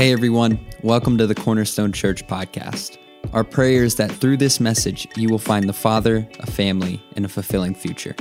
[0.00, 2.96] Hey everyone, welcome to the Cornerstone Church podcast.
[3.34, 7.26] Our prayer is that through this message, you will find the Father, a family, and
[7.26, 8.16] a fulfilling future.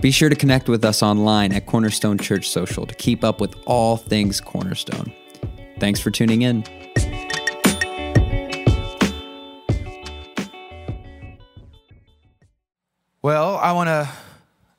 [0.00, 3.54] Be sure to connect with us online at Cornerstone Church Social to keep up with
[3.66, 5.12] all things Cornerstone.
[5.78, 6.64] Thanks for tuning in.
[13.20, 14.08] Well, I want to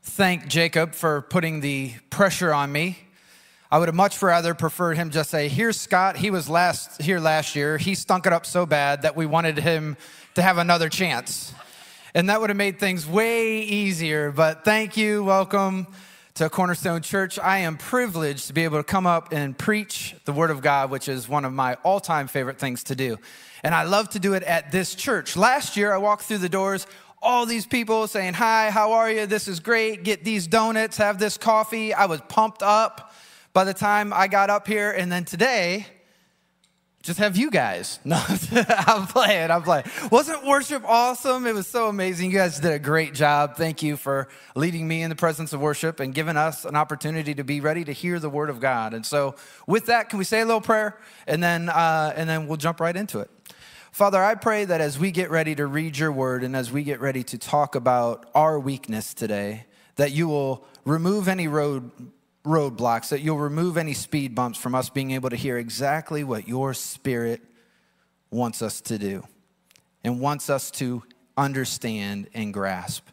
[0.02, 2.98] thank Jacob for putting the pressure on me
[3.72, 6.18] I would have much rather preferred him just say, Here's Scott.
[6.18, 7.78] He was last here last year.
[7.78, 9.96] He stunk it up so bad that we wanted him
[10.34, 11.54] to have another chance.
[12.16, 14.32] And that would have made things way easier.
[14.32, 15.24] But thank you.
[15.24, 15.86] Welcome
[16.34, 17.38] to Cornerstone Church.
[17.38, 20.90] I am privileged to be able to come up and preach the Word of God,
[20.90, 23.18] which is one of my all time favorite things to do.
[23.64, 25.38] And I love to do it at this church.
[25.38, 26.88] Last year, I walked through the doors
[27.22, 29.28] all these people saying, Hi, how are you?
[29.28, 30.04] This is great.
[30.04, 31.94] Get these donuts, have this coffee.
[31.94, 33.14] I was pumped up
[33.54, 34.92] by the time I got up here.
[34.92, 35.86] And then today,
[37.02, 38.00] just have you guys.
[38.06, 38.22] No,
[38.88, 39.86] I'm playing, I'm playing.
[40.12, 41.46] Wasn't worship awesome?
[41.46, 42.32] It was so amazing.
[42.32, 43.56] You guys did a great job.
[43.56, 47.36] Thank you for leading me in the presence of worship and giving us an opportunity
[47.36, 48.94] to be ready to hear the word of God.
[48.94, 49.36] And so,
[49.68, 51.00] with that, can we say a little prayer?
[51.28, 53.30] And then, uh, and then we'll jump right into it.
[53.92, 56.84] Father, I pray that as we get ready to read your word and as we
[56.84, 61.92] get ready to talk about our weakness today, that you will remove any road
[62.50, 66.48] roadblocks, that you'll remove any speed bumps from us being able to hear exactly what
[66.48, 67.42] your spirit
[68.32, 69.24] wants us to do
[70.04, 71.04] and wants us to
[71.38, 73.08] understand and grasp.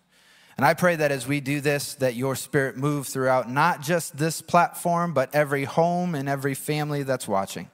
[0.57, 4.17] And I pray that as we do this, that your spirit move throughout not just
[4.17, 7.69] this platform, but every home and every family that's watching.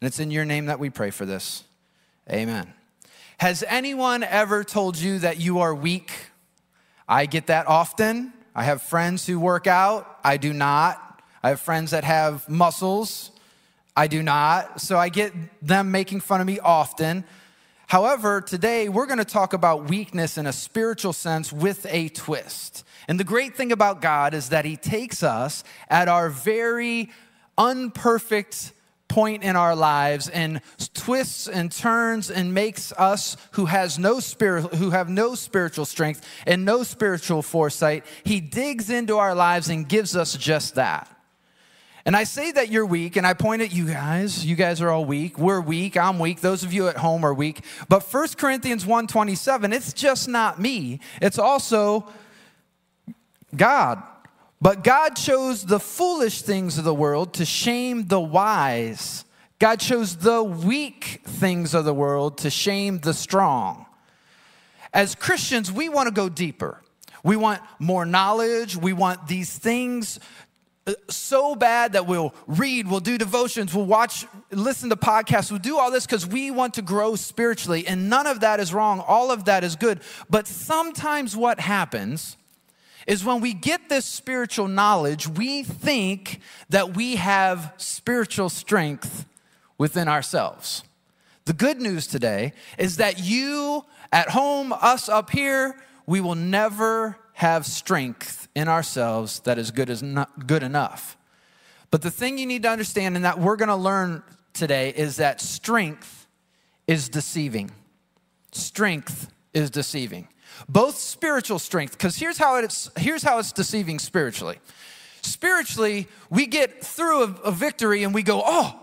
[0.00, 1.64] And it's in your name that we pray for this.
[2.30, 2.74] Amen.
[3.38, 6.10] Has anyone ever told you that you are weak?
[7.08, 8.32] I get that often.
[8.58, 10.18] I have friends who work out.
[10.24, 11.22] I do not.
[11.44, 13.30] I have friends that have muscles.
[13.96, 14.80] I do not.
[14.80, 15.32] So I get
[15.64, 17.22] them making fun of me often.
[17.86, 22.82] However, today we're going to talk about weakness in a spiritual sense with a twist.
[23.06, 27.10] And the great thing about God is that He takes us at our very
[27.56, 28.72] unperfect
[29.08, 30.60] point in our lives and
[30.94, 36.26] twists and turns and makes us who has no spirit who have no spiritual strength
[36.46, 41.10] and no spiritual foresight he digs into our lives and gives us just that
[42.08, 44.42] and I say that you're weak, and I point at you guys.
[44.42, 45.38] You guys are all weak.
[45.38, 45.94] We're weak.
[45.94, 46.40] I'm weak.
[46.40, 47.62] Those of you at home are weak.
[47.86, 51.00] But 1 Corinthians 1:27, it's just not me.
[51.20, 52.08] It's also
[53.54, 54.02] God.
[54.60, 59.24] But God chose the foolish things of the world to shame the wise.
[59.58, 63.86] God chose the weak things of the world to shame the strong.
[64.92, 66.82] As Christians, we want to go deeper.
[67.22, 68.76] We want more knowledge.
[68.76, 70.18] We want these things
[70.88, 75.60] uh, so bad that we'll read, we'll do devotions, we'll watch, listen to podcasts, we'll
[75.60, 77.86] do all this because we want to grow spiritually.
[77.86, 79.00] And none of that is wrong.
[79.06, 80.00] All of that is good.
[80.30, 82.37] But sometimes what happens
[83.08, 89.24] is when we get this spiritual knowledge, we think that we have spiritual strength
[89.78, 90.84] within ourselves.
[91.46, 95.74] The good news today is that you at home, us up here,
[96.06, 101.16] we will never have strength in ourselves that is good, as not good enough.
[101.90, 105.16] But the thing you need to understand and that we're going to learn today is
[105.16, 106.26] that strength
[106.86, 107.70] is deceiving.
[108.52, 110.28] Strength is deceiving
[110.68, 114.58] both spiritual strength, because here's how it's here's how it's deceiving spiritually.
[115.22, 118.80] Spiritually, we get through a, a victory and we go, oh,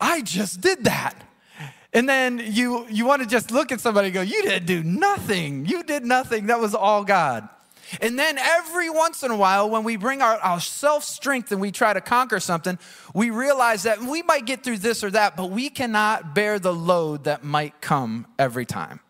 [0.00, 1.14] I just did that.
[1.92, 4.82] And then you you want to just look at somebody and go, you didn't do
[4.82, 5.66] nothing.
[5.66, 6.46] You did nothing.
[6.46, 7.48] That was all God.
[8.00, 11.60] And then every once in a while, when we bring our, our self strength and
[11.60, 12.78] we try to conquer something,
[13.14, 16.74] we realize that we might get through this or that, but we cannot bear the
[16.74, 19.00] load that might come every time.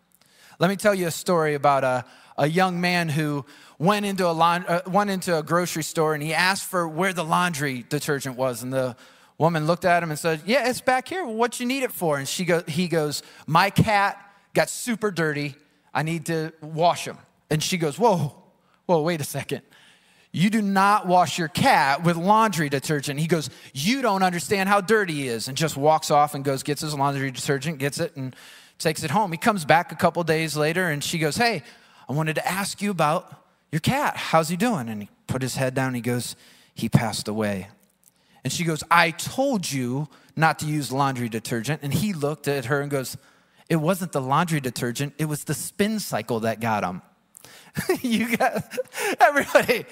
[0.59, 2.05] Let me tell you a story about a,
[2.37, 3.45] a young man who
[3.77, 7.23] went into a, uh, went into a grocery store and he asked for where the
[7.23, 8.63] laundry detergent was.
[8.63, 8.95] And the
[9.37, 11.25] woman looked at him and said, Yeah, it's back here.
[11.25, 12.17] What you need it for?
[12.17, 14.17] And she go, he goes, My cat
[14.53, 15.55] got super dirty.
[15.93, 17.17] I need to wash him.
[17.49, 18.35] And she goes, Whoa,
[18.85, 19.61] whoa, wait a second.
[20.31, 23.19] You do not wash your cat with laundry detergent.
[23.19, 25.47] He goes, You don't understand how dirty he is.
[25.47, 28.35] And just walks off and goes, gets his laundry detergent, gets it, and
[28.77, 29.31] takes it home.
[29.31, 31.63] He comes back a couple days later and she goes, Hey,
[32.07, 33.33] I wanted to ask you about
[33.71, 34.15] your cat.
[34.17, 34.89] How's he doing?
[34.89, 35.93] And he put his head down.
[35.93, 36.35] he goes,
[36.73, 37.69] He passed away.
[38.43, 41.81] And she goes, I told you not to use laundry detergent.
[41.81, 43.17] And he looked at her and goes,
[43.69, 47.01] It wasn't the laundry detergent, it was the spin cycle that got him.
[48.01, 48.63] you got
[49.19, 49.85] everybody.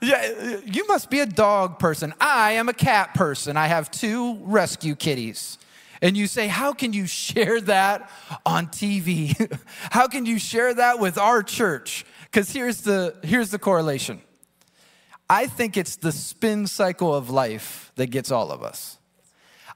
[0.00, 2.12] Yeah, you must be a dog person.
[2.20, 3.56] I am a cat person.
[3.56, 5.58] I have two rescue kitties.
[6.00, 8.10] And you say, How can you share that
[8.44, 9.58] on TV?
[9.90, 12.04] How can you share that with our church?
[12.24, 14.20] Because here's the, here's the correlation
[15.30, 18.97] I think it's the spin cycle of life that gets all of us.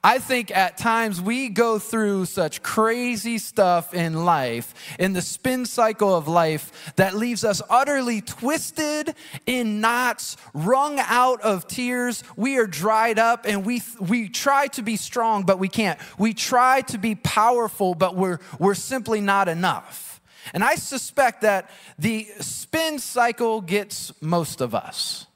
[0.04, 5.64] I think at times we go through such crazy stuff in life, in the spin
[5.64, 9.14] cycle of life, that leaves us utterly twisted
[9.46, 12.24] in knots, wrung out of tears.
[12.36, 16.00] We are dried up and we, we try to be strong, but we can't.
[16.18, 20.20] We try to be powerful, but we're, we're simply not enough.
[20.52, 25.26] And I suspect that the spin cycle gets most of us.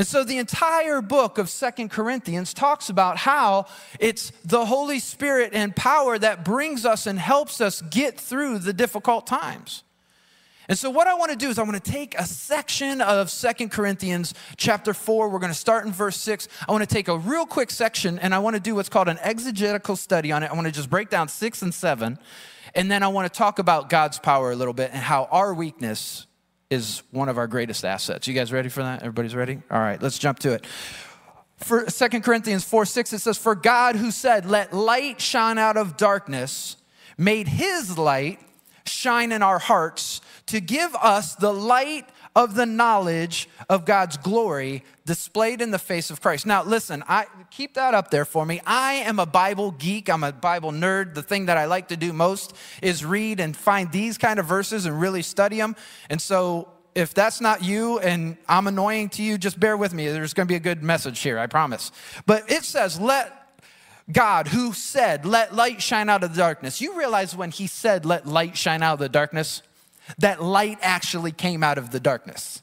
[0.00, 3.66] And so the entire book of Second Corinthians talks about how
[3.98, 8.72] it's the Holy Spirit and power that brings us and helps us get through the
[8.72, 9.84] difficult times.
[10.68, 13.28] And so what I want to do is I want to take a section of
[13.28, 15.28] Second Corinthians chapter 4.
[15.28, 16.48] We're going to start in verse 6.
[16.66, 19.08] I want to take a real quick section and I want to do what's called
[19.08, 20.50] an exegetical study on it.
[20.50, 22.18] I want to just break down 6 and 7.
[22.74, 25.52] And then I want to talk about God's power a little bit and how our
[25.52, 26.26] weakness
[26.70, 28.28] is one of our greatest assets.
[28.28, 29.00] You guys ready for that?
[29.00, 29.60] Everybody's ready?
[29.70, 30.64] All right, let's jump to it.
[31.56, 35.76] For 2 Corinthians 4 6, it says, For God who said, Let light shine out
[35.76, 36.76] of darkness,
[37.18, 38.40] made his light
[38.86, 44.84] shine in our hearts to give us the light of the knowledge of God's glory
[45.04, 46.46] displayed in the face of Christ.
[46.46, 48.60] Now, listen, I keep that up there for me.
[48.66, 50.08] I am a Bible geek.
[50.08, 51.14] I'm a Bible nerd.
[51.14, 54.46] The thing that I like to do most is read and find these kind of
[54.46, 55.74] verses and really study them.
[56.08, 60.08] And so, if that's not you and I'm annoying to you, just bear with me.
[60.08, 61.92] There's going to be a good message here, I promise.
[62.26, 63.40] But it says, "Let
[64.12, 66.80] God, who said, Let light shine out of the darkness.
[66.80, 69.62] You realize when he said, Let light shine out of the darkness,
[70.18, 72.62] that light actually came out of the darkness.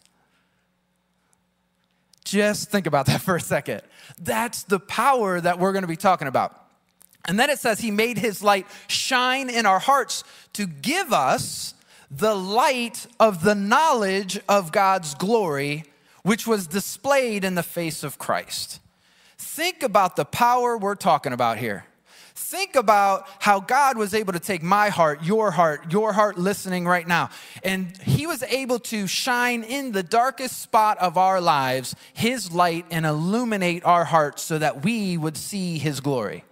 [2.23, 3.81] Just think about that for a second.
[4.21, 6.63] That's the power that we're going to be talking about.
[7.25, 10.23] And then it says, He made His light shine in our hearts
[10.53, 11.73] to give us
[12.09, 15.83] the light of the knowledge of God's glory,
[16.23, 18.79] which was displayed in the face of Christ.
[19.37, 21.85] Think about the power we're talking about here.
[22.39, 26.85] Think about how God was able to take my heart, your heart, your heart listening
[26.85, 27.31] right now,
[27.63, 32.85] and He was able to shine in the darkest spot of our lives His light
[32.91, 36.43] and illuminate our hearts so that we would see His glory.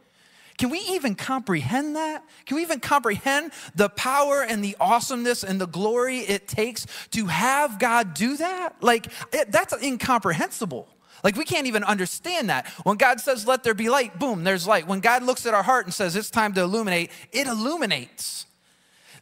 [0.57, 2.23] Can we even comprehend that?
[2.47, 7.27] Can we even comprehend the power and the awesomeness and the glory it takes to
[7.27, 8.75] have God do that?
[8.81, 10.87] Like, it, that's incomprehensible.
[11.23, 12.67] Like, we can't even understand that.
[12.83, 14.88] When God says, let there be light, boom, there's light.
[14.88, 18.45] When God looks at our heart and says, it's time to illuminate, it illuminates.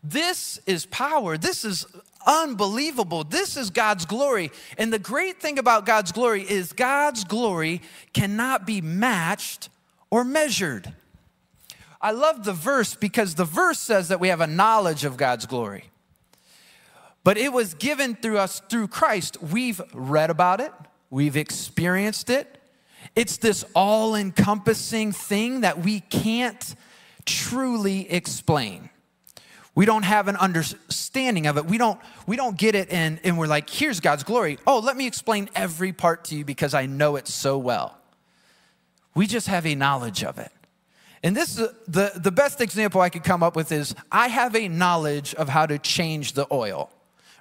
[0.03, 1.37] This is power.
[1.37, 1.85] This is
[2.25, 3.23] unbelievable.
[3.23, 4.51] This is God's glory.
[4.77, 7.81] And the great thing about God's glory is God's glory
[8.13, 9.69] cannot be matched
[10.09, 10.93] or measured.
[12.01, 15.45] I love the verse because the verse says that we have a knowledge of God's
[15.45, 15.85] glory.
[17.23, 19.41] But it was given through us through Christ.
[19.41, 20.73] We've read about it,
[21.13, 22.57] We've experienced it.
[23.15, 26.75] It's this all encompassing thing that we can't
[27.23, 28.89] truly explain.
[29.75, 31.65] We don't have an understanding of it.
[31.65, 34.57] We don't, we don't get it, and, and we're like, here's God's glory.
[34.65, 37.95] Oh, let me explain every part to you because I know it so well.
[39.13, 40.51] We just have a knowledge of it.
[41.21, 44.55] And this is the, the best example I could come up with is I have
[44.55, 46.89] a knowledge of how to change the oil.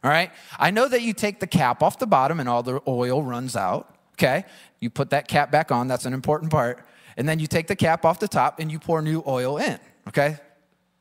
[0.04, 0.30] All right?
[0.58, 3.56] I know that you take the cap off the bottom and all the oil runs
[3.56, 3.94] out.
[4.14, 4.44] Okay?
[4.80, 6.84] You put that cap back on, that's an important part.
[7.16, 9.78] And then you take the cap off the top and you pour new oil in.
[10.08, 10.38] Okay?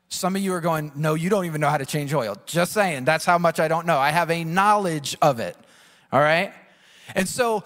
[0.08, 2.36] Some of you are going, no, you don't even know how to change oil.
[2.46, 3.98] Just saying, that's how much I don't know.
[3.98, 5.56] I have a knowledge of it.
[6.12, 6.52] All right?
[7.14, 7.64] And so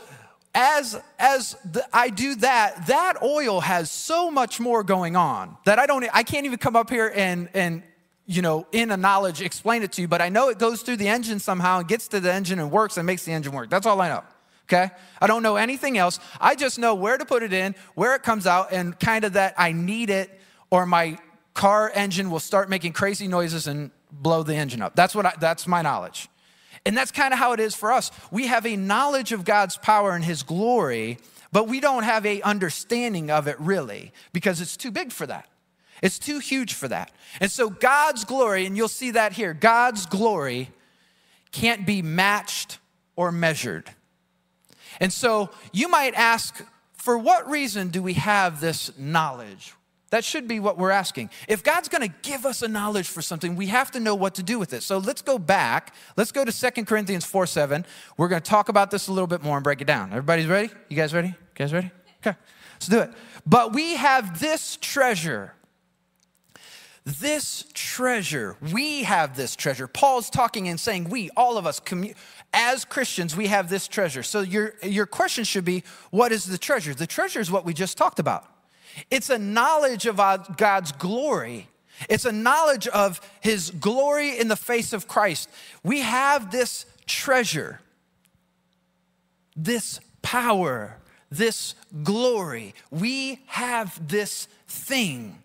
[0.54, 5.78] as as the, I do that, that oil has so much more going on that
[5.78, 7.82] I don't I can't even come up here and and
[8.26, 10.96] you know, in a knowledge, explain it to you, but I know it goes through
[10.96, 13.70] the engine somehow and gets to the engine and works and makes the engine work.
[13.70, 14.24] That's all I know.
[14.64, 14.90] Okay?
[15.20, 16.18] I don't know anything else.
[16.40, 19.34] I just know where to put it in, where it comes out, and kind of
[19.34, 20.40] that I need it
[20.70, 21.18] or my
[21.54, 24.96] car engine will start making crazy noises and blow the engine up.
[24.96, 26.28] That's what I, that's my knowledge.
[26.84, 28.10] And that's kind of how it is for us.
[28.30, 31.18] We have a knowledge of God's power and his glory,
[31.52, 35.48] but we don't have a understanding of it really because it's too big for that.
[36.02, 37.10] It's too huge for that.
[37.40, 40.70] And so God's glory, and you'll see that here, God's glory
[41.52, 42.78] can't be matched
[43.16, 43.90] or measured.
[45.00, 46.62] And so you might ask,
[46.94, 49.74] for what reason do we have this knowledge?
[50.10, 51.30] That should be what we're asking.
[51.48, 54.36] If God's going to give us a knowledge for something, we have to know what
[54.36, 54.82] to do with it.
[54.82, 55.94] So let's go back.
[56.16, 57.84] Let's go to 2 Corinthians 4 7.
[58.16, 60.10] We're going to talk about this a little bit more and break it down.
[60.10, 60.70] Everybody's ready?
[60.88, 61.28] You guys ready?
[61.28, 61.90] You guys ready?
[62.24, 62.36] Okay,
[62.74, 63.10] let's do it.
[63.44, 65.55] But we have this treasure.
[67.06, 69.86] This treasure, we have this treasure.
[69.86, 71.80] Paul's talking and saying, we, all of us,
[72.52, 74.24] as Christians, we have this treasure.
[74.24, 76.94] So your, your question should be, what is the treasure?
[76.94, 78.44] The treasure is what we just talked about.
[79.08, 80.16] It's a knowledge of
[80.56, 81.68] God's glory.
[82.08, 85.48] It's a knowledge of his glory in the face of Christ.
[85.84, 87.80] We have this treasure,
[89.54, 90.96] this power,
[91.30, 92.74] this glory.
[92.90, 95.40] We have this thing.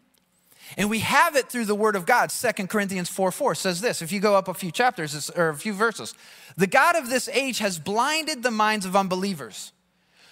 [0.78, 2.32] And we have it through the word of God.
[2.32, 4.02] Second Corinthians 4 4 says this.
[4.02, 6.14] If you go up a few chapters or a few verses,
[6.58, 9.72] the God of this age has blinded the minds of unbelievers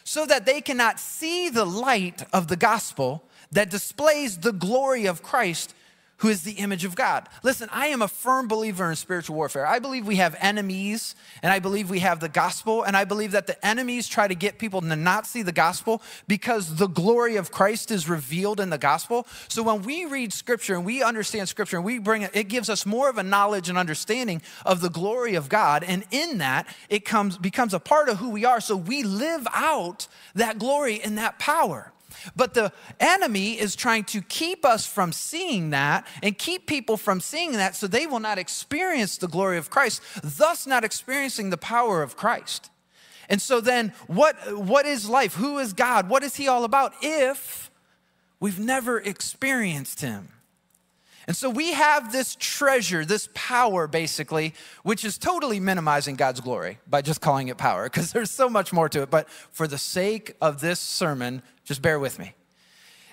[0.04, 5.24] so that they cannot see the light of the gospel that displays the glory of
[5.24, 5.74] Christ
[6.20, 7.28] who is the image of God.
[7.44, 9.66] Listen, I am a firm believer in spiritual warfare.
[9.66, 13.32] I believe we have enemies, and I believe we have the gospel, and I believe
[13.32, 17.38] that the enemies try to get people to not see the gospel because the glory
[17.38, 19.28] of Christ is revealed in the gospel.
[19.48, 22.70] So when we read scripture and we understand scripture and we bring it, it gives
[22.70, 26.68] us more of a knowledge and understanding of the glory of God, and in that
[26.90, 28.60] it comes becomes a part of who we are.
[28.60, 31.92] So we live out that glory and that power.
[32.36, 37.22] But the enemy is trying to keep us from seeing that and keep people from
[37.22, 41.58] seeing that so they will not experience the glory of Christ, thus not experiencing the
[41.58, 42.70] power of Christ.
[43.30, 45.36] And so then what what is life?
[45.36, 46.10] Who is God?
[46.10, 47.70] What is he all about if
[48.40, 50.30] we've never experienced him?
[51.30, 56.80] And so we have this treasure, this power basically, which is totally minimizing God's glory
[56.88, 59.12] by just calling it power, because there's so much more to it.
[59.12, 62.34] But for the sake of this sermon, just bear with me.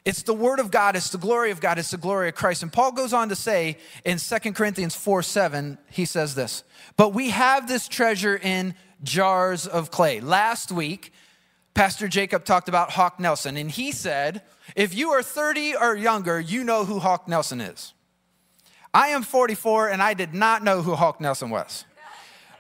[0.07, 2.63] It's the word of God, it's the glory of God, it's the glory of Christ.
[2.63, 6.65] And Paul goes on to say in 2 Corinthians 4 7, he says this,
[6.97, 10.21] but we have this treasure in jars of clay.
[10.21, 11.13] Last week,
[11.75, 14.41] Pastor Jacob talked about Hawk Nelson, and he said,
[14.75, 17.93] if you are 30 or younger, you know who Hawk Nelson is.
[18.97, 21.85] I am 44 and I did not know who Hawk Nelson was.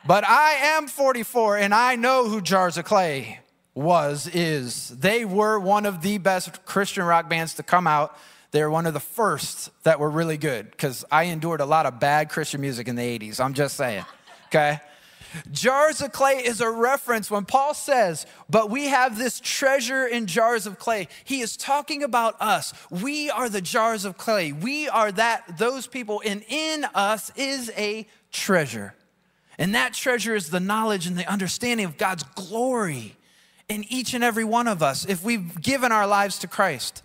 [0.06, 3.40] But I am 44 and I know who Jars of Clay
[3.74, 4.90] was, is.
[4.90, 8.18] They were one of the best Christian rock bands to come out.
[8.50, 12.00] They're one of the first that were really good because I endured a lot of
[12.00, 13.40] bad Christian music in the 80s.
[13.40, 14.04] I'm just saying,
[14.48, 14.80] okay?
[15.50, 20.26] Jars of clay is a reference when Paul says, but we have this treasure in
[20.26, 21.08] jars of clay.
[21.24, 22.72] He is talking about us.
[22.90, 24.52] We are the jars of clay.
[24.52, 28.94] We are that, those people, and in us is a treasure.
[29.58, 33.16] And that treasure is the knowledge and the understanding of God's glory
[33.68, 37.02] in each and every one of us if we've given our lives to Christ.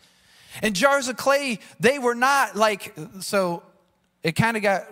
[0.61, 3.63] And jars of clay, they were not like, so
[4.21, 4.85] it kind of got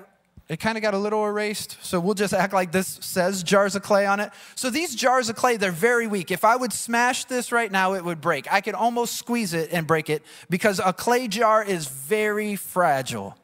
[0.50, 3.76] it kind of got a little erased, so we'll just act like this says jars
[3.76, 4.32] of clay on it.
[4.56, 6.32] So these jars of clay, they're very weak.
[6.32, 8.52] If I would smash this right now, it would break.
[8.52, 13.38] I could almost squeeze it and break it because a clay jar is very fragile.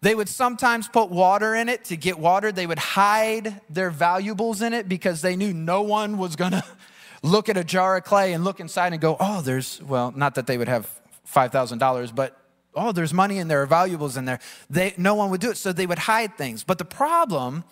[0.00, 2.50] They would sometimes put water in it to get water.
[2.50, 6.64] They would hide their valuables in it because they knew no one was gonna
[7.22, 10.34] look at a jar of clay and look inside and go, oh, there's, well, not
[10.34, 10.90] that they would have
[11.32, 12.36] $5,000, but
[12.76, 14.38] oh, there's money in there, valuables in there.
[14.68, 16.62] They, no one would do it, so they would hide things.
[16.62, 17.64] But the problem,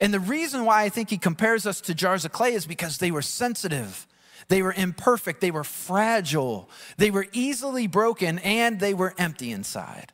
[0.00, 2.98] and the reason why I think he compares us to jars of clay is because
[2.98, 4.06] they were sensitive.
[4.48, 10.12] They were imperfect, they were fragile, they were easily broken, and they were empty inside.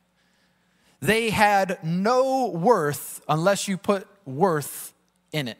[1.01, 4.93] They had no worth unless you put worth
[5.31, 5.59] in it.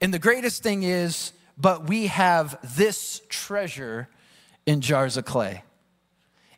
[0.00, 4.08] And the greatest thing is, but we have this treasure
[4.66, 5.62] in jars of clay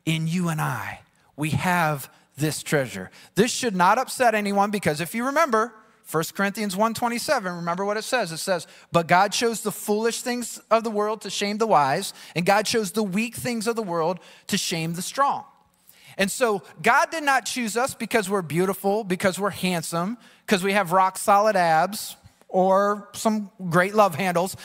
[0.05, 1.01] in you and I.
[1.37, 3.11] We have this treasure.
[3.35, 5.73] This should not upset anyone because if you remember,
[6.11, 8.31] 1 Corinthians 1:27, remember what it says?
[8.31, 12.13] It says, "But God chose the foolish things of the world to shame the wise,
[12.37, 15.45] and God chose the weak things of the world to shame the strong."
[16.19, 20.73] And so God did not choose us because we're beautiful, because we're handsome, because we
[20.75, 22.17] have rock solid abs,
[22.49, 24.57] or some great love handles.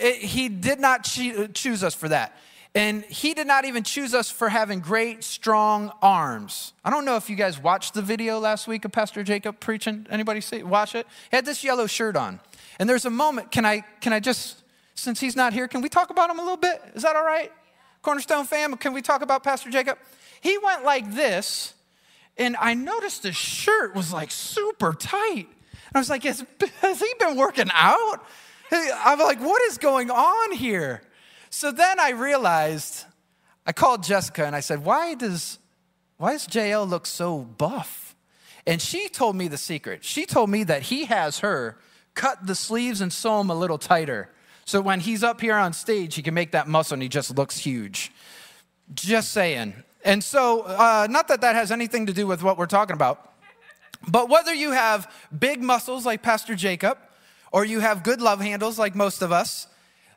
[0.00, 2.34] Eh, he did not choose us for that.
[2.74, 6.72] And he did not even choose us for having great, strong arms.
[6.84, 10.06] I don't know if you guys watched the video last week of Pastor Jacob preaching.
[10.08, 11.06] Anybody see, watch it?
[11.30, 12.38] He had this yellow shirt on.
[12.78, 14.62] And there's a moment, can I, can I just,
[14.94, 16.80] since he's not here, can we talk about him a little bit?
[16.94, 17.50] Is that all right?
[18.02, 19.98] Cornerstone fam, can we talk about Pastor Jacob?
[20.40, 21.74] He went like this,
[22.38, 25.48] and I noticed the shirt was like super tight.
[25.48, 26.44] And I was like, has,
[26.80, 28.24] has he been working out?
[28.70, 31.02] I'm like, what is going on here?
[31.50, 33.04] So then I realized
[33.66, 35.58] I called Jessica and I said, Why does,
[36.16, 38.14] why does JL look so buff?
[38.66, 40.04] And she told me the secret.
[40.04, 41.76] She told me that he has her
[42.14, 44.30] cut the sleeves and sew them a little tighter.
[44.64, 47.36] So when he's up here on stage, he can make that muscle and he just
[47.36, 48.12] looks huge.
[48.94, 49.74] Just saying.
[50.04, 53.32] And so, uh, not that that has anything to do with what we're talking about,
[54.08, 56.98] but whether you have big muscles like Pastor Jacob
[57.52, 59.66] or you have good love handles like most of us,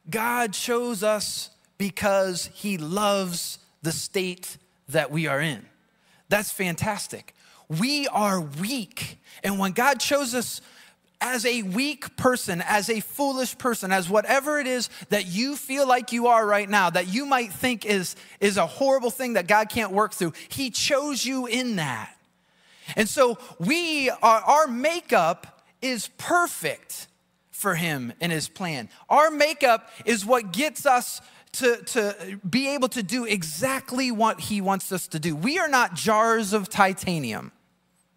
[0.10, 4.58] God chose us because he loves the state
[4.90, 5.66] that we are in.
[6.30, 7.34] That's fantastic.
[7.68, 9.20] We are weak.
[9.44, 10.62] And when God chose us
[11.22, 15.88] as a weak person, as a foolish person, as whatever it is that you feel
[15.88, 19.48] like you are right now, that you might think is, is a horrible thing that
[19.48, 22.14] God can't work through, He chose you in that.
[22.98, 27.08] And so we are, our makeup is perfect
[27.64, 28.90] for Him and His plan.
[29.10, 31.22] Our makeup is what gets us
[31.54, 35.36] to, to be able to do exactly what He wants us to do.
[35.36, 37.54] We are not jars of titanium,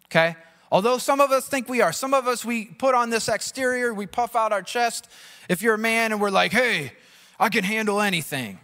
[0.07, 0.35] okay?
[0.69, 1.93] Although some of us think we are.
[1.93, 5.09] Some of us, we put on this exterior, we puff out our chest.
[5.47, 6.91] If you're a man and we're like, hey,
[7.39, 8.59] I can handle anything.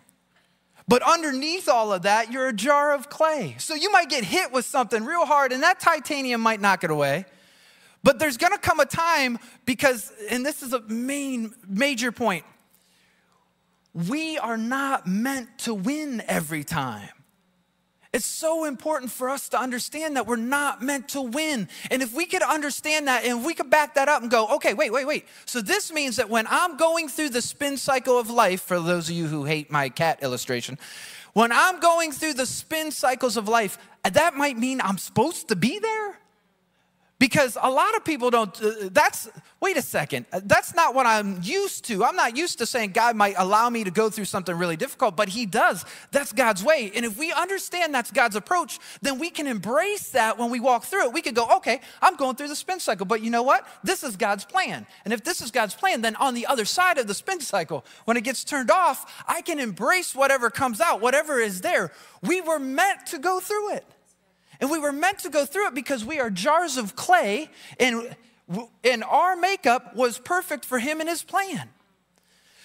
[0.86, 3.56] But underneath all of that, you're a jar of clay.
[3.58, 6.92] So you might get hit with something real hard, and that titanium might knock it
[6.92, 7.24] away.
[8.04, 12.46] But there's gonna come a time because, and this is a main, major point,
[13.94, 17.10] we are not meant to win every time.
[18.12, 21.68] It's so important for us to understand that we're not meant to win.
[21.90, 24.76] And if we could understand that and we could back that up and go, okay,
[24.76, 25.26] wait, wait, wait.
[25.46, 29.10] So this means that when I'm going through the spin cycle of life, for those
[29.10, 30.78] of you who hate my cat illustration,
[31.34, 35.56] when I'm going through the spin cycles of life, that might mean I'm supposed to
[35.56, 36.20] be there.
[37.24, 39.30] Because a lot of people don't, uh, that's,
[39.62, 42.04] wait a second, uh, that's not what I'm used to.
[42.04, 45.16] I'm not used to saying God might allow me to go through something really difficult,
[45.16, 45.86] but He does.
[46.12, 46.92] That's God's way.
[46.94, 50.84] And if we understand that's God's approach, then we can embrace that when we walk
[50.84, 51.14] through it.
[51.14, 53.66] We could go, okay, I'm going through the spin cycle, but you know what?
[53.86, 54.86] This is God's plan.
[55.06, 57.86] And if this is God's plan, then on the other side of the spin cycle,
[58.04, 61.94] when it gets turned off, I can embrace whatever comes out, whatever is there.
[62.22, 63.86] We were meant to go through it.
[64.60, 68.16] And we were meant to go through it because we are jars of clay, and,
[68.84, 71.70] and our makeup was perfect for Him and His plan.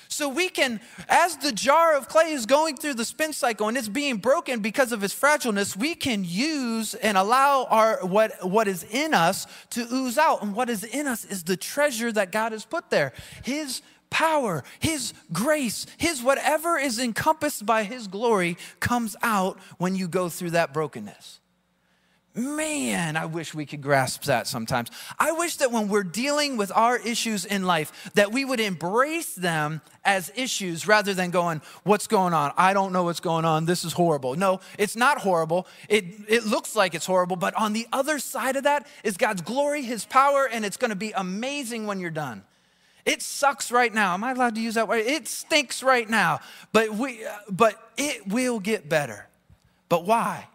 [0.09, 3.77] So we can, as the jar of clay is going through the spin cycle and
[3.77, 8.68] it's being broken because of its fragileness, we can use and allow our what, what
[8.68, 10.42] is in us to ooze out.
[10.42, 13.12] And what is in us is the treasure that God has put there.
[13.44, 20.09] His power, His grace, His whatever is encompassed by His glory comes out when you
[20.09, 21.38] go through that brokenness.
[22.38, 24.92] Man, I wish we could grasp that sometimes.
[25.18, 29.35] I wish that when we're dealing with our issues in life, that we would embrace
[29.35, 32.53] them as issues rather than going, what's going on?
[32.57, 33.64] I don't know what's going on.
[33.64, 34.37] This is horrible.
[34.37, 35.66] No, it's not horrible.
[35.88, 39.42] It, it looks like it's horrible, but on the other side of that is God's
[39.42, 42.44] glory, His power, and it's going to be amazing when you're done.
[43.05, 44.14] It sucks right now.
[44.14, 45.05] Am I allowed to use that word?
[45.05, 46.38] It stinks right now,
[46.72, 49.27] but, we, uh, but it will get better.
[49.88, 50.46] But why?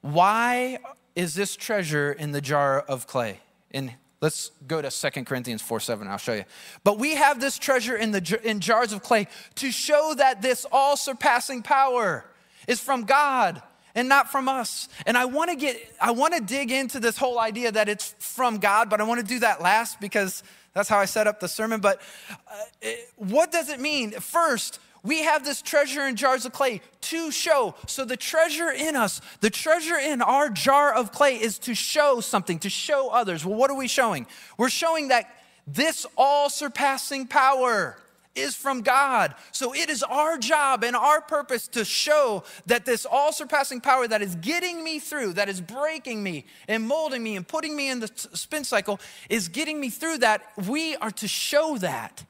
[0.00, 0.78] Why
[1.14, 3.40] is this treasure in the jar of clay?
[3.70, 6.44] And let's go to Second Corinthians 4 7, I'll show you.
[6.84, 10.66] But we have this treasure in, the, in jars of clay to show that this
[10.70, 12.24] all surpassing power
[12.66, 13.62] is from God
[13.94, 14.88] and not from us.
[15.06, 18.14] And I want to get I want to dig into this whole idea that it's
[18.18, 20.42] from God, but I want to do that last because
[20.74, 21.80] that's how I set up the sermon.
[21.80, 24.12] But uh, what does it mean?
[24.12, 24.78] First,
[25.08, 27.74] we have this treasure in jars of clay to show.
[27.86, 32.20] So, the treasure in us, the treasure in our jar of clay is to show
[32.20, 33.44] something, to show others.
[33.44, 34.26] Well, what are we showing?
[34.58, 35.34] We're showing that
[35.66, 37.96] this all surpassing power
[38.34, 39.34] is from God.
[39.50, 44.06] So, it is our job and our purpose to show that this all surpassing power
[44.06, 47.88] that is getting me through, that is breaking me and molding me and putting me
[47.88, 50.42] in the spin cycle, is getting me through that.
[50.68, 52.26] We are to show that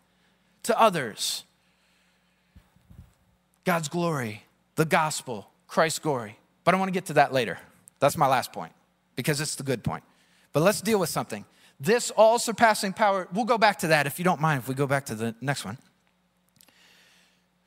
[0.62, 1.42] to others.
[3.68, 4.44] God's glory,
[4.76, 6.38] the gospel, Christ's glory.
[6.64, 7.58] But I want to get to that later.
[7.98, 8.72] That's my last point
[9.14, 10.04] because it's the good point.
[10.54, 11.44] But let's deal with something.
[11.78, 14.74] This all surpassing power, we'll go back to that if you don't mind if we
[14.74, 15.76] go back to the next one.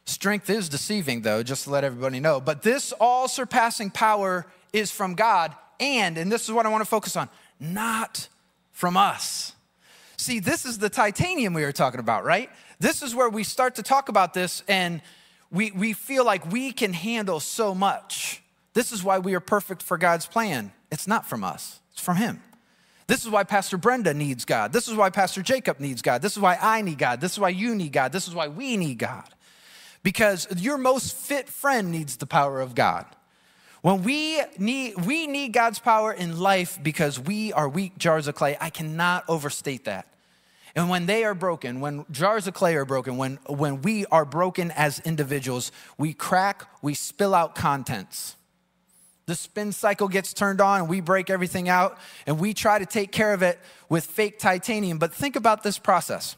[0.05, 2.41] Strength is deceiving, though, just to let everybody know.
[2.41, 6.81] But this all surpassing power is from God, and, and this is what I want
[6.81, 8.27] to focus on, not
[8.71, 9.53] from us.
[10.17, 12.49] See, this is the titanium we were talking about, right?
[12.79, 15.03] This is where we start to talk about this, and
[15.51, 18.41] we, we feel like we can handle so much.
[18.73, 20.71] This is why we are perfect for God's plan.
[20.91, 22.41] It's not from us, it's from Him.
[23.07, 24.71] This is why Pastor Brenda needs God.
[24.71, 26.21] This is why Pastor Jacob needs God.
[26.21, 27.19] This is why I need God.
[27.19, 28.13] This is why you need God.
[28.13, 29.27] This is why we need God.
[30.03, 33.05] because your most fit friend needs the power of God.
[33.81, 38.35] When we need, we need God's power in life because we are weak jars of
[38.35, 38.55] clay.
[38.61, 40.07] I cannot overstate that.
[40.75, 44.25] And when they are broken, when jars of clay are broken, when, when we are
[44.25, 48.35] broken as individuals, we crack, we spill out contents.
[49.25, 52.85] The spin cycle gets turned on and we break everything out and we try to
[52.85, 54.97] take care of it with fake titanium.
[54.97, 56.35] But think about this process.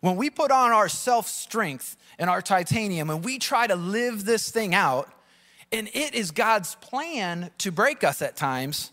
[0.00, 4.24] When we put on our self strength and our titanium and we try to live
[4.24, 5.12] this thing out,
[5.72, 8.92] and it is God's plan to break us at times,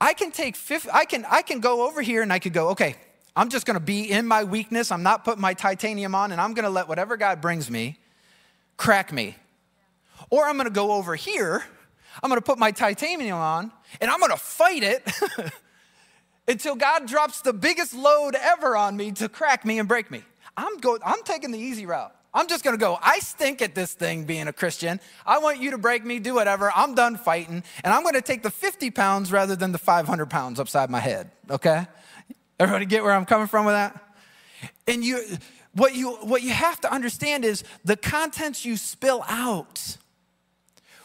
[0.00, 2.68] I can take 50, I can I can go over here and I could go,
[2.70, 2.96] okay,
[3.36, 4.90] I'm just gonna be in my weakness.
[4.90, 7.98] I'm not putting my titanium on, and I'm gonna let whatever God brings me
[8.78, 9.36] crack me.
[10.30, 11.62] Or I'm gonna go over here,
[12.22, 13.70] I'm gonna put my titanium on,
[14.00, 15.06] and I'm gonna fight it
[16.48, 20.22] until God drops the biggest load ever on me to crack me and break me.
[20.56, 22.12] I'm go, I'm taking the easy route.
[22.32, 24.98] I'm just gonna go, I stink at this thing being a Christian.
[25.26, 26.72] I want you to break me, do whatever.
[26.74, 27.62] I'm done fighting.
[27.84, 31.30] And I'm gonna take the 50 pounds rather than the 500 pounds upside my head,
[31.50, 31.86] okay?
[32.58, 34.02] Everybody get where I'm coming from with that?
[34.86, 35.22] And you,
[35.74, 39.98] what you, what you have to understand is the contents you spill out.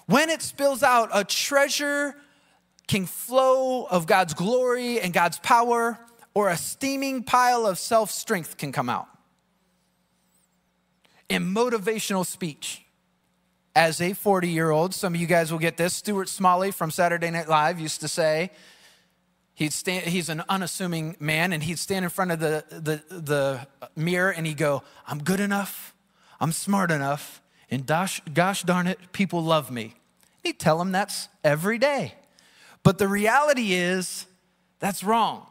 [0.06, 2.16] When it spills out, a treasure
[2.88, 6.00] can flow of God's glory and God's power,
[6.34, 9.08] or a steaming pile of self strength can come out
[11.30, 12.84] in motivational speech.
[13.74, 15.94] As a 40 year old, some of you guys will get this.
[15.94, 18.52] Stuart Smalley from Saturday Night Live used to say,
[19.54, 23.68] he'd stand, he's an unassuming man, and he'd stand in front of the, the, the
[23.96, 25.94] mirror and he'd go, I'm good enough,
[26.40, 29.96] I'm smart enough, and gosh, gosh darn it, people love me.
[30.44, 32.16] He'd tell him that's every day.
[32.84, 34.26] But the reality is,
[34.80, 35.46] that's wrong.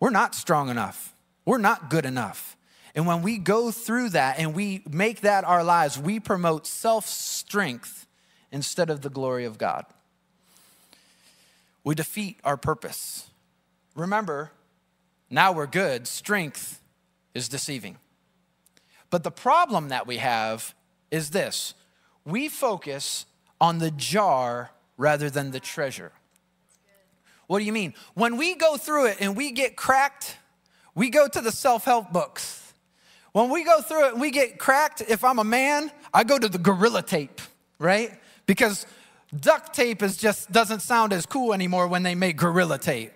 [0.00, 2.56] We're not strong enough, we're not good enough.
[2.94, 7.06] And when we go through that and we make that our lives, we promote self
[7.06, 8.06] strength
[8.50, 9.84] instead of the glory of God.
[11.86, 13.30] We defeat our purpose.
[13.94, 14.50] Remember,
[15.30, 16.82] now we're good, strength
[17.32, 17.96] is deceiving.
[19.08, 20.74] But the problem that we have
[21.10, 21.74] is this
[22.24, 23.24] we focus
[23.60, 26.10] on the jar rather than the treasure.
[27.46, 27.94] What do you mean?
[28.14, 30.36] When we go through it and we get cracked,
[30.94, 32.66] we go to the self help books
[33.36, 36.38] when we go through it and we get cracked, if I'm a man, I go
[36.38, 37.42] to the gorilla tape,
[37.78, 38.18] right?
[38.46, 38.86] Because
[39.40, 43.12] duct tape is just doesn't sound as cool anymore when they make gorilla tape.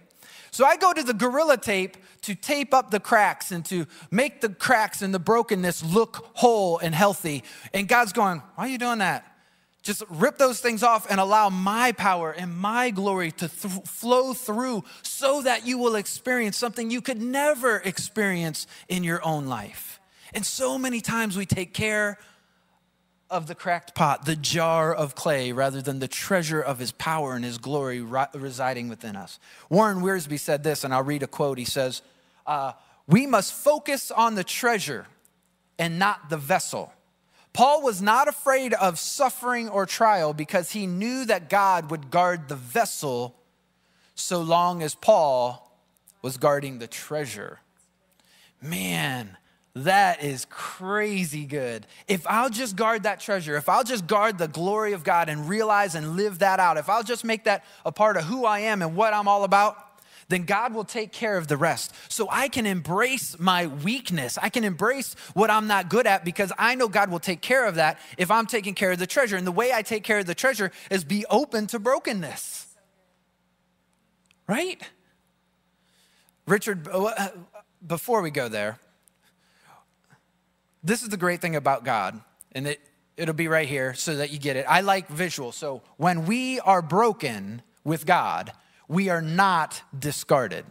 [0.51, 4.41] So I go to the gorilla tape to tape up the cracks and to make
[4.41, 7.45] the cracks and the brokenness look whole and healthy.
[7.73, 9.27] And God's going, Why are you doing that?
[9.83, 14.35] Just rip those things off and allow my power and my glory to th- flow
[14.35, 19.99] through so that you will experience something you could never experience in your own life.
[20.35, 22.19] And so many times we take care
[23.31, 27.35] of the cracked pot, the jar of clay, rather than the treasure of his power
[27.35, 29.39] and his glory residing within us.
[29.69, 31.59] Warren Wiersbe said this, and I'll read a quote.
[31.59, 32.03] He says,
[32.47, 32.73] uh,
[33.07, 35.07] We must focus on the treasure
[35.79, 36.93] and not the vessel.
[37.53, 42.49] Paul was not afraid of suffering or trial because he knew that God would guard
[42.49, 43.35] the vessel
[44.15, 45.73] so long as Paul
[46.23, 47.61] was guarding the treasure.
[48.63, 49.37] Man,
[49.75, 51.87] that is crazy good.
[52.09, 55.49] If I'll just guard that treasure, if I'll just guard the glory of God and
[55.49, 58.61] realize and live that out, if I'll just make that a part of who I
[58.61, 59.77] am and what I'm all about,
[60.29, 61.93] then God will take care of the rest.
[62.09, 64.39] So I can embrace my weakness.
[64.41, 67.67] I can embrace what I'm not good at because I know God will take care
[67.67, 69.37] of that if I'm taking care of the treasure.
[69.37, 72.67] And the way I take care of the treasure is be open to brokenness.
[74.47, 74.81] Right?
[76.47, 77.29] Richard, uh,
[77.87, 78.79] before we go there,
[80.83, 82.21] this is the great thing about God,
[82.53, 82.81] and it,
[83.17, 84.65] it'll be right here so that you get it.
[84.69, 85.53] I like visual.
[85.53, 88.53] So when we are broken with God,
[88.89, 90.65] we are not discarded.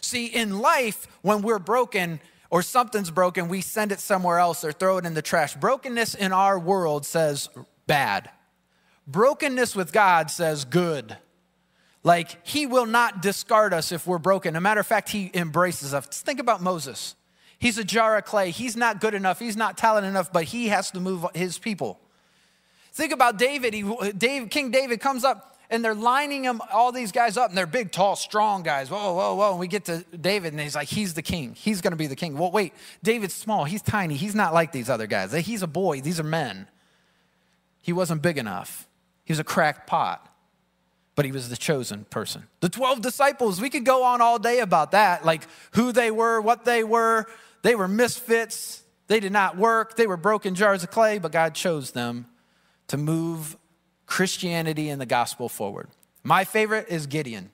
[0.00, 4.72] See, in life, when we're broken or something's broken, we send it somewhere else or
[4.72, 5.54] throw it in the trash.
[5.54, 7.48] Brokenness in our world says
[7.86, 8.30] bad.
[9.06, 11.16] Brokenness with God says good.
[12.02, 14.54] Like, he will not discard us if we're broken.
[14.54, 16.06] As a matter of fact, he embraces us.
[16.06, 17.14] Think about Moses.
[17.58, 18.50] He's a jar of clay.
[18.50, 19.38] He's not good enough.
[19.38, 21.98] He's not talented enough, but he has to move his people.
[22.92, 23.74] Think about David.
[23.74, 27.58] He, Dave, King David comes up and they're lining him, all these guys up, and
[27.58, 28.90] they're big, tall, strong guys.
[28.90, 29.50] Whoa, whoa, whoa.
[29.50, 31.54] And we get to David, and he's like, he's the king.
[31.54, 32.38] He's going to be the king.
[32.38, 33.64] Well, wait, David's small.
[33.64, 34.14] He's tiny.
[34.14, 35.32] He's not like these other guys.
[35.32, 36.00] He's a boy.
[36.00, 36.68] These are men.
[37.82, 38.88] He wasn't big enough.
[39.24, 40.26] He was a cracked pot,
[41.14, 42.44] but he was the chosen person.
[42.60, 45.42] The 12 disciples, we could go on all day about that, like
[45.72, 47.26] who they were, what they were,
[47.62, 48.82] they were misfits.
[49.06, 49.96] They did not work.
[49.96, 52.26] They were broken jars of clay, but God chose them
[52.88, 53.56] to move
[54.06, 55.88] Christianity and the gospel forward.
[56.22, 57.50] My favorite is Gideon.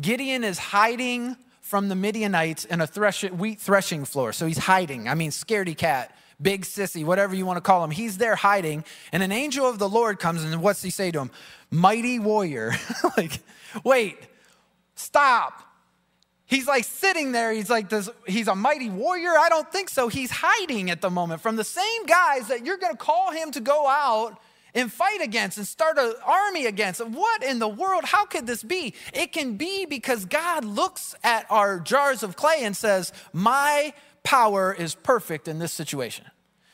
[0.00, 4.32] Gideon is hiding from the Midianites in a thresh, wheat threshing floor.
[4.32, 5.08] So he's hiding.
[5.08, 7.90] I mean, scaredy cat, big sissy, whatever you want to call him.
[7.90, 8.84] He's there hiding.
[9.12, 11.30] And an angel of the Lord comes and what's he say to him?
[11.70, 12.72] Mighty warrior.
[13.16, 13.40] like,
[13.84, 14.18] wait,
[14.94, 15.67] stop.
[16.48, 17.52] He's like sitting there.
[17.52, 19.38] He's like this, he's a mighty warrior.
[19.38, 20.08] I don't think so.
[20.08, 23.50] He's hiding at the moment from the same guys that you're going to call him
[23.50, 24.40] to go out
[24.74, 27.04] and fight against and start an army against.
[27.06, 28.04] What in the world?
[28.04, 28.94] How could this be?
[29.12, 34.72] It can be because God looks at our jars of clay and says, My power
[34.72, 36.24] is perfect in this situation.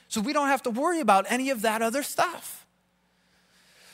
[0.07, 2.65] So we don't have to worry about any of that other stuff.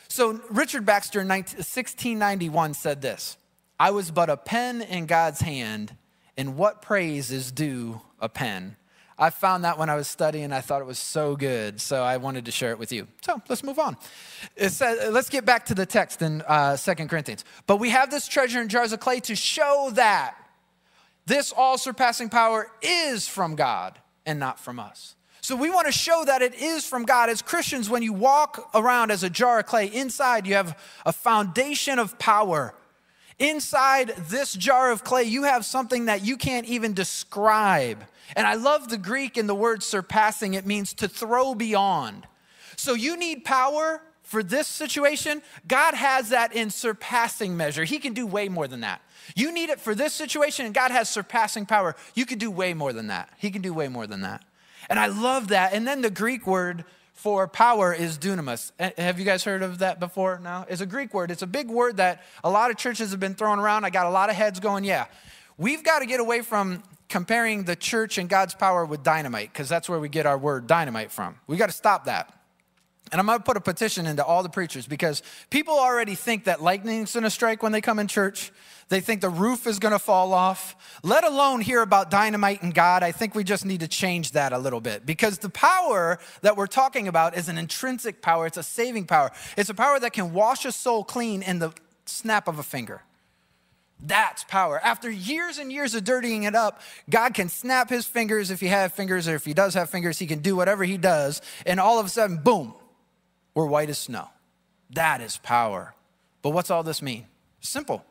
[0.09, 3.39] So Richard Baxter in 1691 said this
[3.81, 5.97] I was but a pen in God's hand,
[6.37, 8.77] and what praise is due a pen?
[9.19, 12.19] I found that when I was studying, I thought it was so good, so I
[12.19, 13.09] wanted to share it with you.
[13.23, 13.97] So let's move on.
[14.55, 17.43] It says, let's get back to the text in uh, 2 Corinthians.
[17.67, 20.35] But we have this treasure in jars of clay to show that
[21.25, 25.17] this all surpassing power is from God and not from us.
[25.41, 27.31] So we want to show that it is from God.
[27.31, 31.15] As Christians, when you walk around as a jar of clay, inside you have a
[31.15, 32.75] foundation of power
[33.41, 38.05] Inside this jar of clay, you have something that you can't even describe.
[38.37, 42.27] And I love the Greek in the word surpassing, it means to throw beyond.
[42.77, 45.43] So you need power for this situation.
[45.67, 47.85] God has that in surpassing measure.
[47.85, 49.01] He can do way more than that.
[49.35, 51.97] You need it for this situation, and God has surpassing power.
[52.15, 53.31] You can do way more than that.
[53.39, 54.45] He can do way more than that.
[54.89, 55.73] And I love that.
[55.73, 56.85] And then the Greek word
[57.21, 58.73] for power is dunamis.
[58.79, 60.41] Eh, have you guys heard of that before?
[60.43, 60.65] No?
[60.71, 61.31] It's a Greek word.
[61.31, 63.85] It's a big word that a lot of churches have been throwing around.
[63.85, 65.05] I got a lot of heads going, yeah.
[65.59, 69.69] We've got to get away from comparing the church and God's power with dynamite, because
[69.69, 71.35] that's where we get our word dynamite from.
[71.47, 72.33] We got to stop that.
[73.13, 76.45] And I'm going to put a petition into all the preachers because people already think
[76.45, 78.51] that lightning's going to strike when they come in church.
[78.91, 80.75] They think the roof is going to fall off,
[81.05, 83.05] let alone hear about dynamite and God.
[83.05, 86.57] I think we just need to change that a little bit because the power that
[86.57, 89.31] we're talking about is an intrinsic power, it's a saving power.
[89.57, 91.73] It's a power that can wash a soul clean in the
[92.05, 93.03] snap of a finger.
[94.03, 94.81] That's power.
[94.83, 98.67] After years and years of dirtying it up, God can snap his fingers if he
[98.67, 101.43] has fingers, or if he does have fingers, he can do whatever he does.
[101.65, 102.75] And all of a sudden, boom,
[103.55, 104.29] we're white as snow.
[104.91, 105.95] That is power.
[106.43, 107.27] But what's all this mean?
[107.61, 108.05] Simple.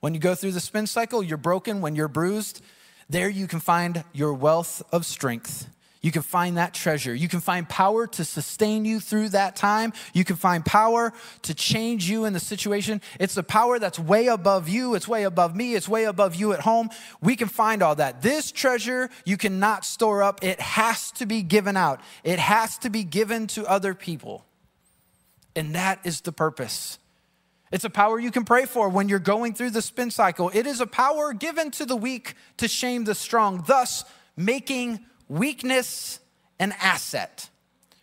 [0.00, 2.62] When you go through the spin cycle, you're broken, when you're bruised,
[3.08, 5.68] there you can find your wealth of strength.
[6.02, 7.14] You can find that treasure.
[7.14, 9.92] You can find power to sustain you through that time.
[10.14, 13.02] You can find power to change you in the situation.
[13.18, 14.94] It's a power that's way above you.
[14.94, 15.74] It's way above me.
[15.74, 16.88] It's way above you at home.
[17.20, 18.22] We can find all that.
[18.22, 20.42] This treasure you cannot store up.
[20.42, 24.46] It has to be given out, it has to be given to other people.
[25.54, 26.99] And that is the purpose.
[27.70, 30.50] It's a power you can pray for when you're going through the spin cycle.
[30.52, 34.04] It is a power given to the weak to shame the strong, thus
[34.36, 36.18] making weakness
[36.58, 37.48] an asset,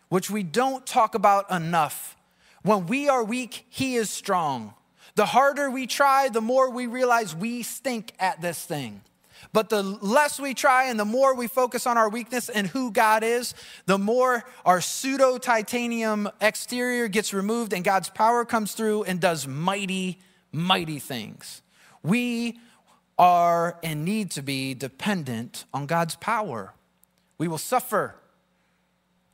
[0.07, 2.15] which we don't talk about enough.
[2.63, 4.73] When we are weak, He is strong.
[5.15, 9.01] The harder we try, the more we realize we stink at this thing.
[9.53, 12.91] But the less we try and the more we focus on our weakness and who
[12.91, 13.53] God is,
[13.85, 19.47] the more our pseudo titanium exterior gets removed and God's power comes through and does
[19.47, 20.19] mighty,
[20.51, 21.61] mighty things.
[22.03, 22.59] We
[23.17, 26.73] are and need to be dependent on God's power.
[27.37, 28.15] We will suffer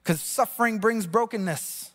[0.02, 1.92] because suffering brings brokenness.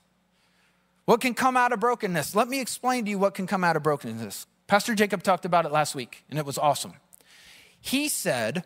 [1.05, 2.35] What can come out of brokenness?
[2.35, 4.47] Let me explain to you what can come out of brokenness.
[4.67, 6.93] Pastor Jacob talked about it last week, and it was awesome.
[7.88, 8.64] He said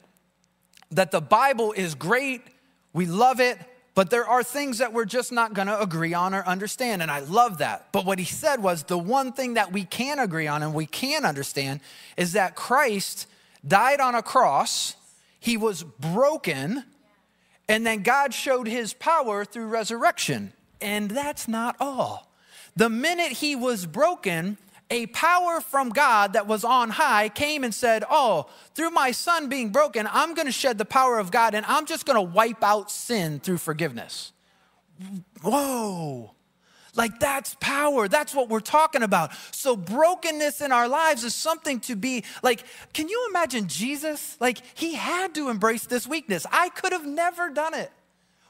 [0.90, 2.42] that the Bible is great,
[2.92, 3.56] we love it,
[3.94, 7.02] but there are things that we're just not gonna agree on or understand.
[7.02, 7.92] And I love that.
[7.92, 10.86] But what he said was the one thing that we can agree on and we
[10.86, 11.80] can understand
[12.16, 13.28] is that Christ
[13.66, 14.96] died on a cross,
[15.38, 16.82] he was broken,
[17.68, 20.52] and then God showed his power through resurrection.
[20.80, 22.28] And that's not all.
[22.74, 24.58] The minute he was broken,
[24.90, 29.48] a power from God that was on high came and said, Oh, through my son
[29.48, 32.34] being broken, I'm going to shed the power of God and I'm just going to
[32.34, 34.32] wipe out sin through forgiveness.
[35.42, 36.32] Whoa.
[36.94, 38.06] Like that's power.
[38.06, 39.32] That's what we're talking about.
[39.50, 44.36] So, brokenness in our lives is something to be like, can you imagine Jesus?
[44.40, 46.44] Like, he had to embrace this weakness.
[46.52, 47.90] I could have never done it.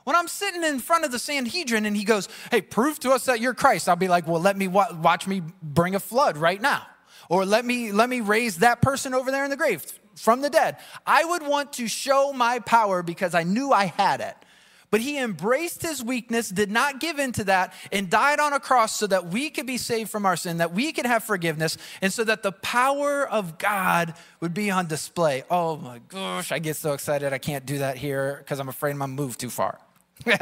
[0.05, 3.27] When I'm sitting in front of the Sanhedrin and he goes, Hey, prove to us
[3.27, 6.61] that you're Christ, I'll be like, Well, let me watch me bring a flood right
[6.61, 6.87] now.
[7.29, 9.85] Or let me, let me raise that person over there in the grave
[10.17, 10.77] from the dead.
[11.07, 14.37] I would want to show my power because I knew I had it.
[14.91, 18.61] But he embraced his weakness, did not give in to that, and died on a
[18.61, 21.79] cross so that we could be saved from our sin, that we could have forgiveness,
[22.03, 25.45] and so that the power of God would be on display.
[25.51, 27.33] Oh my gosh, I get so excited.
[27.33, 29.79] I can't do that here because I'm afraid I'm going to move too far.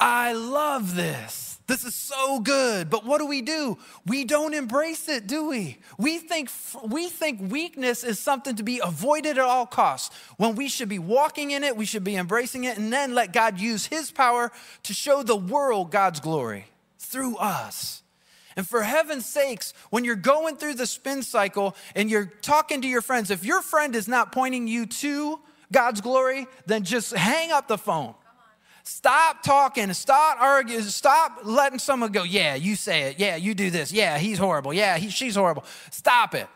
[0.00, 1.54] I love this.
[1.66, 2.90] This is so good.
[2.90, 3.78] But what do we do?
[4.06, 5.78] We don't embrace it, do we?
[5.96, 6.50] We think,
[6.86, 10.14] we think weakness is something to be avoided at all costs.
[10.36, 13.32] When we should be walking in it, we should be embracing it, and then let
[13.32, 16.66] God use His power to show the world God's glory
[16.98, 18.02] through us.
[18.56, 22.88] And for heaven's sakes, when you're going through the spin cycle and you're talking to
[22.88, 25.40] your friends, if your friend is not pointing you to
[25.72, 28.14] God's glory, then just hang up the phone
[28.86, 33.70] Stop talking, stop arguing, stop letting someone go, yeah, you say it, yeah, you do
[33.70, 35.64] this, yeah, he's horrible, yeah, he, she's horrible.
[35.90, 36.46] Stop it.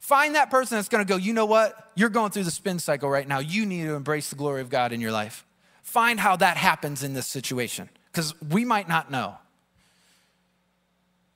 [0.00, 1.92] Find that person that's gonna go, you know what?
[1.94, 3.38] You're going through the spin cycle right now.
[3.38, 5.46] You need to embrace the glory of God in your life.
[5.84, 9.36] Find how that happens in this situation, because we might not know.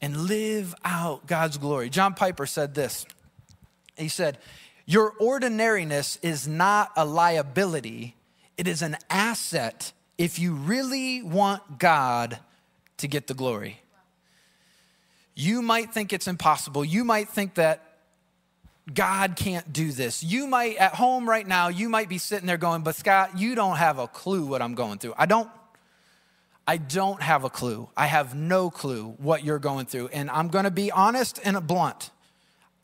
[0.00, 1.88] And live out God's glory.
[1.88, 3.06] John Piper said this.
[3.96, 4.38] He said,
[4.86, 8.16] Your ordinariness is not a liability,
[8.56, 12.38] it is an asset if you really want God
[12.98, 13.80] to get the glory.
[15.34, 16.84] You might think it's impossible.
[16.84, 17.94] You might think that
[18.92, 20.22] God can't do this.
[20.22, 23.54] You might, at home right now, you might be sitting there going, but Scott, you
[23.54, 25.14] don't have a clue what I'm going through.
[25.16, 25.50] I don't.
[26.66, 27.88] I don't have a clue.
[27.96, 30.08] I have no clue what you're going through.
[30.08, 32.10] And I'm going to be honest and blunt.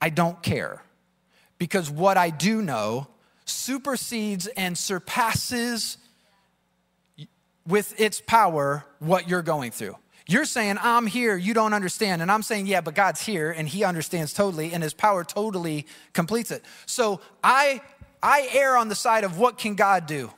[0.03, 0.83] I don't care.
[1.61, 3.07] Because what I do know
[3.45, 5.99] supersedes and surpasses
[7.67, 9.97] with its power what you're going through.
[10.27, 12.23] You're saying, I'm here, you don't understand.
[12.23, 15.87] And I'm saying, yeah, but God's here and He understands totally and His power totally
[16.15, 16.65] completes it.
[16.87, 17.83] So I,
[18.23, 20.33] I err on the side of what can God do,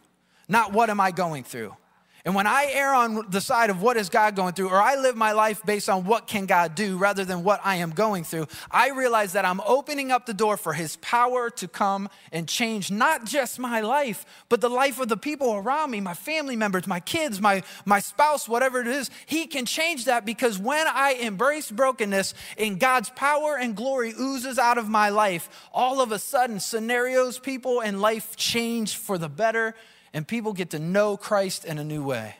[0.48, 1.76] not what am I going through.
[2.24, 4.94] And when I err on the side of what is God going through, or I
[4.94, 8.22] live my life based on what can God do rather than what I am going
[8.22, 12.48] through, I realize that I'm opening up the door for his power to come and
[12.48, 16.54] change not just my life, but the life of the people around me, my family
[16.54, 19.10] members, my kids, my, my spouse, whatever it is.
[19.26, 24.60] He can change that because when I embrace brokenness and God's power and glory oozes
[24.60, 29.28] out of my life, all of a sudden scenarios, people, and life change for the
[29.28, 29.74] better
[30.14, 32.36] and people get to know Christ in a new way.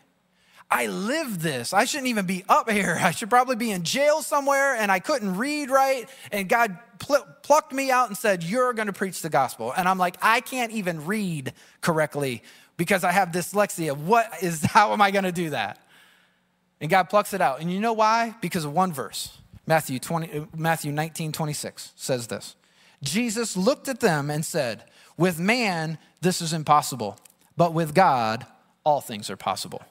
[0.70, 1.74] I live this.
[1.74, 2.96] I shouldn't even be up here.
[3.00, 6.08] I should probably be in jail somewhere and I couldn't read right.
[6.30, 9.72] And God pl- plucked me out and said, You're going to preach the gospel.
[9.76, 12.42] And I'm like, I can't even read correctly
[12.78, 13.94] because I have dyslexia.
[13.96, 15.78] What is, how am I going to do that?
[16.80, 17.61] And God plucks it out.
[17.61, 18.35] And you know why?
[18.40, 19.38] Because of one verse.
[19.66, 22.56] Matthew, 20, Matthew 19, 26 says this
[23.02, 24.85] Jesus looked at them and said,
[25.18, 27.18] With man, this is impossible
[27.57, 28.47] but with God,
[28.85, 29.83] all things are possible.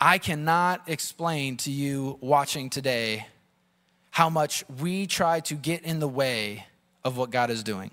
[0.00, 3.26] I cannot explain to you watching today
[4.10, 6.66] how much we try to get in the way
[7.04, 7.90] of what God is doing.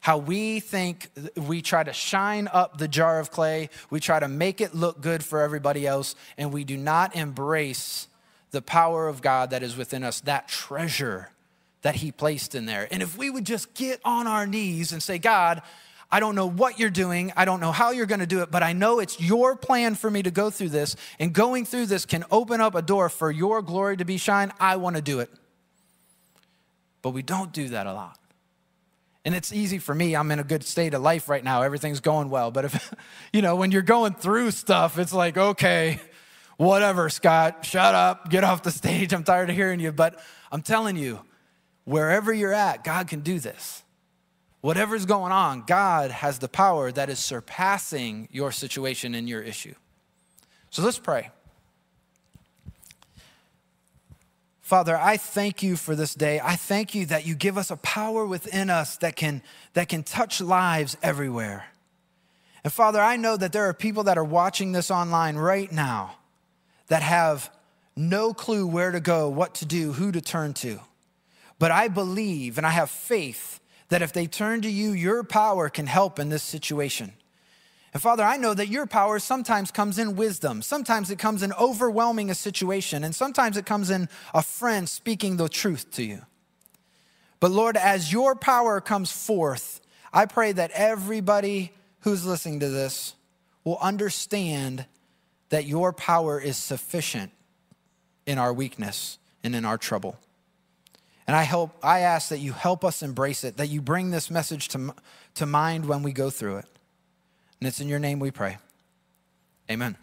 [0.00, 4.28] How we think we try to shine up the jar of clay, we try to
[4.28, 8.08] make it look good for everybody else, and we do not embrace
[8.50, 11.30] the power of God that is within us, that treasure
[11.82, 12.86] that He placed in there.
[12.90, 15.62] And if we would just get on our knees and say, God,
[16.14, 17.32] I don't know what you're doing.
[17.36, 19.96] I don't know how you're going to do it, but I know it's your plan
[19.96, 20.94] for me to go through this.
[21.18, 24.52] And going through this can open up a door for your glory to be shined.
[24.60, 25.28] I want to do it.
[27.02, 28.16] But we don't do that a lot.
[29.24, 30.14] And it's easy for me.
[30.14, 31.62] I'm in a good state of life right now.
[31.62, 32.52] Everything's going well.
[32.52, 32.94] But if,
[33.32, 36.00] you know, when you're going through stuff, it's like, okay,
[36.58, 39.12] whatever, Scott, shut up, get off the stage.
[39.12, 39.90] I'm tired of hearing you.
[39.90, 40.20] But
[40.52, 41.22] I'm telling you,
[41.82, 43.83] wherever you're at, God can do this
[44.64, 49.74] whatever's going on, God has the power that is surpassing your situation and your issue.
[50.70, 51.28] So let's pray.
[54.62, 56.40] Father, I thank you for this day.
[56.42, 59.42] I thank you that you give us a power within us that can,
[59.74, 61.66] that can touch lives everywhere.
[62.64, 66.16] And Father, I know that there are people that are watching this online right now
[66.86, 67.50] that have
[67.94, 70.80] no clue where to go, what to do, who to turn to.
[71.58, 75.68] But I believe and I have faith that if they turn to you, your power
[75.68, 77.12] can help in this situation.
[77.92, 80.62] And Father, I know that your power sometimes comes in wisdom.
[80.62, 83.04] Sometimes it comes in overwhelming a situation.
[83.04, 86.22] And sometimes it comes in a friend speaking the truth to you.
[87.38, 89.80] But Lord, as your power comes forth,
[90.12, 93.14] I pray that everybody who's listening to this
[93.62, 94.86] will understand
[95.50, 97.30] that your power is sufficient
[98.26, 100.18] in our weakness and in our trouble.
[101.26, 104.30] And I hope I ask that you help us embrace it, that you bring this
[104.30, 104.94] message to,
[105.34, 106.66] to mind when we go through it.
[107.60, 108.58] And it's in your name we pray.
[109.70, 109.96] Amen.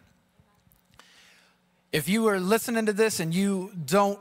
[1.92, 4.20] If you are listening to this and you don't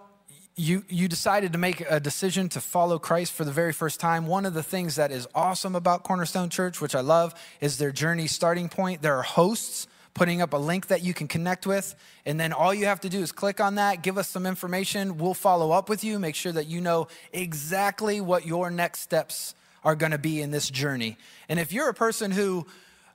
[0.56, 4.26] you, you decided to make a decision to follow Christ for the very first time.
[4.26, 7.92] One of the things that is awesome about Cornerstone Church, which I love, is their
[7.92, 9.00] journey starting point.
[9.00, 11.94] There are hosts putting up a link that you can connect with.
[12.26, 15.18] And then all you have to do is click on that, give us some information.
[15.18, 19.54] We'll follow up with you, make sure that you know exactly what your next steps
[19.84, 21.16] are going to be in this journey.
[21.48, 22.66] And if you're a person who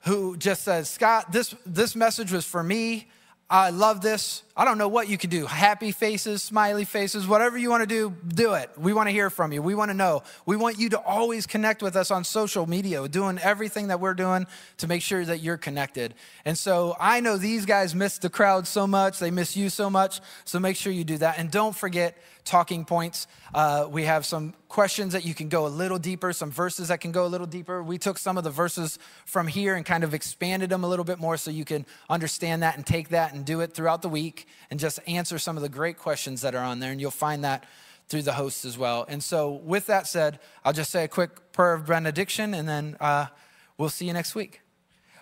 [0.01, 3.07] who just says, "Scott, this this message was for me.
[3.49, 4.43] I love this.
[4.57, 5.45] I don't know what you can do.
[5.47, 8.71] Happy faces, smiley faces, whatever you want to do, do it.
[8.77, 9.61] We want to hear from you.
[9.61, 10.23] We want to know.
[10.45, 14.13] We want you to always connect with us on social media, doing everything that we're
[14.13, 14.47] doing
[14.77, 16.13] to make sure that you're connected.
[16.45, 19.89] And so I know these guys miss the crowd so much, they miss you so
[19.89, 20.21] much.
[20.45, 21.37] So make sure you do that.
[21.37, 23.27] And don't forget talking points.
[23.53, 27.01] Uh, we have some questions that you can go a little deeper, some verses that
[27.01, 27.81] can go a little deeper.
[27.81, 31.05] We took some of the verses from here and kind of expanded them a little
[31.05, 34.09] bit more so you can understand that and take that and do it throughout the
[34.09, 36.91] week and just answer some of the great questions that are on there.
[36.91, 37.65] And you'll find that
[38.07, 39.05] through the hosts as well.
[39.07, 42.97] And so, with that said, I'll just say a quick prayer of benediction and then
[42.99, 43.27] uh,
[43.77, 44.61] we'll see you next week.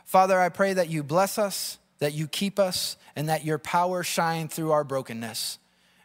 [0.05, 4.03] Father, I pray that you bless us, that you keep us, and that your power
[4.03, 5.59] shine through our brokenness.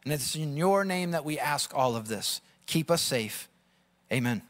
[0.05, 2.41] And it's in your name that we ask all of this.
[2.67, 3.49] Keep us safe.
[4.13, 4.43] Amen.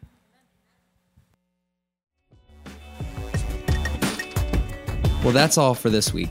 [5.25, 6.31] Well, that's all for this week.